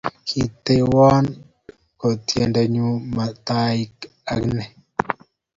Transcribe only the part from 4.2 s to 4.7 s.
akeny